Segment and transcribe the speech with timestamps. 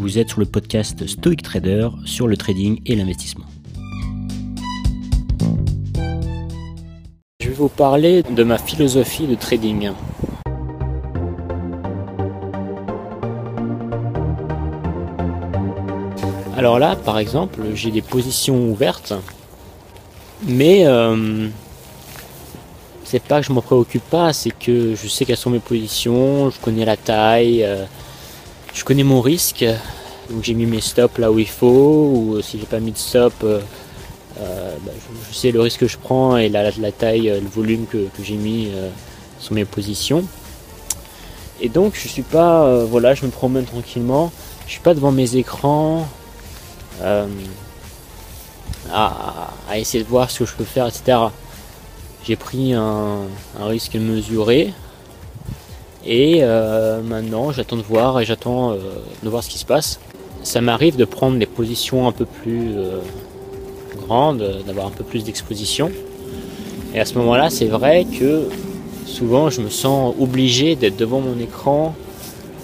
[0.00, 3.44] Vous êtes sur le podcast Stoic Trader sur le trading et l'investissement.
[7.38, 9.90] Je vais vous parler de ma philosophie de trading.
[16.56, 19.12] Alors là, par exemple, j'ai des positions ouvertes,
[20.48, 21.46] mais euh,
[23.04, 26.48] c'est pas que je m'en préoccupe pas, c'est que je sais quelles sont mes positions,
[26.48, 27.84] je connais la taille, euh,
[28.74, 29.64] je connais mon risque,
[30.30, 32.98] donc j'ai mis mes stops là où il faut, ou si j'ai pas mis de
[32.98, 33.60] stop, euh,
[34.38, 34.92] bah,
[35.30, 38.70] je, sais le risque que je prends et la, taille, le volume que, j'ai mis
[39.38, 40.24] sur mes positions.
[41.60, 44.32] Et donc je suis pas, voilà, je me promène tranquillement,
[44.66, 46.06] je suis pas devant mes écrans,
[47.02, 47.26] euh,
[48.92, 51.18] à, essayer de voir ce que je peux faire, etc.
[52.24, 53.26] J'ai pris un,
[53.60, 54.72] risque mesuré
[56.10, 58.76] et euh, maintenant j'attends de voir et j'attends euh,
[59.22, 59.98] de voir ce qui se passe.
[60.42, 62.74] Ça m'arrive de prendre des positions un peu plus
[64.06, 65.90] grandes, d'avoir un peu plus d'exposition.
[66.94, 68.48] Et à ce moment-là, c'est vrai que
[69.04, 71.94] souvent je me sens obligé d'être devant mon écran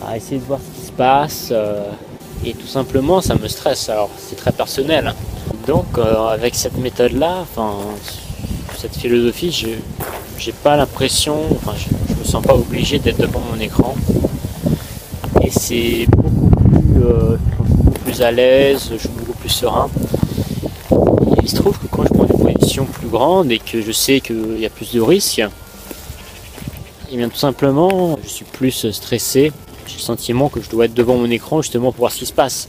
[0.06, 1.52] à essayer de voir ce qui se passe.
[2.44, 3.88] Et tout simplement, ça me stresse.
[3.88, 5.08] Alors, c'est très personnel.
[5.08, 5.14] Hein.
[5.66, 7.74] Donc, euh, avec cette méthode-là, enfin,
[8.76, 9.50] cette philosophie,
[10.38, 11.36] j'ai pas l'impression,
[12.26, 13.94] sens pas obligé d'être devant mon écran.
[15.42, 19.88] Et c'est beaucoup plus, euh, beaucoup plus à l'aise, je suis beaucoup plus serein.
[20.90, 23.92] Et il se trouve que quand je prends des positions plus grandes et que je
[23.92, 25.48] sais qu'il y a plus de risques, et
[27.12, 29.52] eh bien tout simplement, je suis plus stressé
[29.86, 32.26] j'ai le sentiment que je dois être devant mon écran justement pour voir ce qui
[32.26, 32.68] se passe.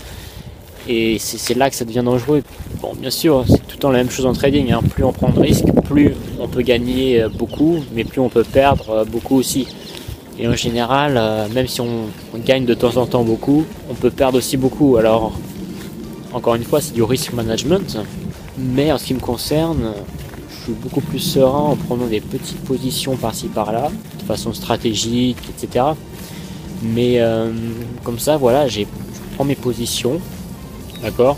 [0.90, 2.44] Et c'est là que ça devient dangereux.
[2.82, 4.72] Bon, bien sûr, c'est tout le temps la même chose en trading.
[4.72, 4.80] Hein.
[4.90, 8.46] Plus on prend de risques, plus on peut gagner euh, beaucoup, mais plus on peut
[8.46, 9.68] perdre euh, beaucoup aussi.
[10.40, 12.08] Et en général, euh, même si on,
[12.46, 14.96] gagne de temps en temps beaucoup, on peut perdre aussi beaucoup.
[14.96, 15.34] Alors,
[16.32, 17.98] encore une fois, c'est du risk management.
[18.58, 19.92] Mais en ce qui me concerne,
[20.50, 25.38] je suis beaucoup plus serein en prenant des petites positions par-ci par-là, de façon stratégique,
[25.50, 25.86] etc.
[26.82, 27.22] Mais
[28.04, 28.82] comme ça, voilà, je
[29.36, 30.20] prends mes positions,
[31.02, 31.38] d'accord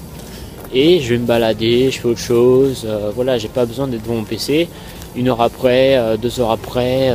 [0.73, 2.85] Et je vais me balader, je fais autre chose.
[2.85, 4.67] Euh, voilà, j'ai pas besoin d'être devant mon PC.
[5.15, 7.13] Une heure après, euh, deux heures après,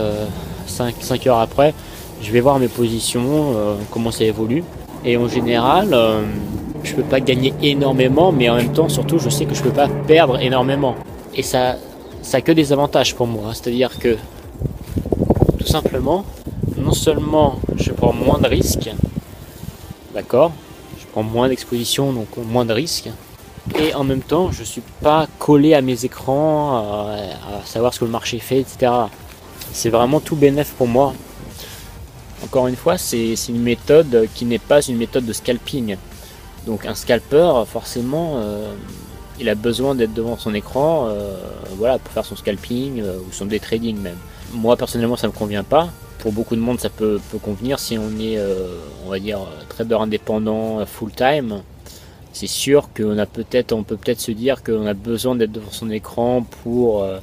[0.67, 1.75] cinq, cinq, heures après,
[2.23, 3.55] je vais voir mes positions,
[3.91, 4.65] comment ça évolue.
[5.05, 5.95] Et en général,
[6.83, 9.71] je peux pas gagner énormément, mais en même temps, surtout, je sais que je peux
[9.71, 10.95] pas perdre énormément.
[11.35, 11.77] Et ça,
[12.23, 13.51] ça a que des avantages pour moi.
[13.53, 14.17] C'est-à-dire que,
[15.59, 16.25] tout simplement,
[16.77, 18.91] non seulement je prends moins de risques,
[20.15, 20.53] d'accord
[21.15, 23.09] Prends moins d'exposition, donc moins de risques.
[23.79, 26.77] Et en même temps, je suis pas collé à mes écrans,
[27.09, 28.91] à, savoir ce que le marché fait, etc.
[29.73, 31.15] C'est vraiment tout bénéf pour moi.
[32.43, 35.97] Encore une fois, c'est une méthode qui n'est pas une méthode de scalping.
[36.67, 38.75] Donc un scalper, forcément, euh,
[39.39, 41.37] il a besoin d'être devant son écran euh,
[41.77, 44.19] voilà, pour faire son scalping euh, ou son day trading même.
[44.53, 45.89] Moi personnellement ça me convient pas
[46.19, 49.97] pour beaucoup de monde, ça peut, convenir si on est, euh, on va dire, trader
[49.97, 51.63] indépendant euh, full time.
[52.33, 55.71] C'est sûr qu'on a peut-être, on peut peut-être se dire qu'on a besoin d'être devant
[55.71, 57.19] son écran pour, euh,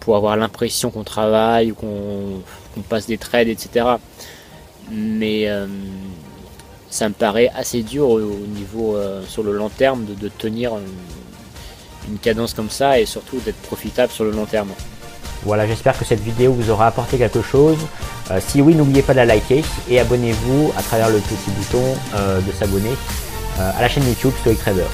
[0.00, 3.86] pour avoir l'impression qu'on travaille ou qu'on passe des trades, etc.
[4.90, 5.48] Mais
[6.90, 10.72] ça me paraît assez dur au, niveau sur le long terme de, tenir
[12.06, 14.72] une cadence comme ça et surtout d'être profitable sur le long terme.
[15.44, 17.78] Voilà, j'espère que cette vidéo vous aura apporté quelque chose.
[18.30, 21.84] Euh, si oui, n'oubliez pas de la liker et abonnez-vous à travers le petit bouton
[22.14, 22.92] euh, de s'abonner
[23.60, 24.86] euh, à la chaîne YouTube Stoic Trader.